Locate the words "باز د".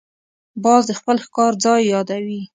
0.63-0.91